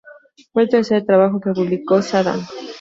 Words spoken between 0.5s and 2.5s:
Fue el tercer trabajo que publicó Sadam.